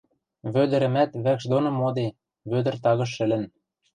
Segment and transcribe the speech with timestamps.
[0.53, 2.07] Вӧдӹрӹмӓт вӓкш доны моде,
[2.49, 3.43] Вӧдӹр тагыш шӹлӹн.